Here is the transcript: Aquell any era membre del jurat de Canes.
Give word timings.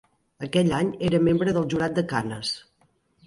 Aquell 0.45 0.71
any 0.77 0.87
era 1.09 1.19
membre 1.27 1.53
del 1.57 1.69
jurat 1.73 1.99
de 1.99 2.05
Canes. 2.13 2.55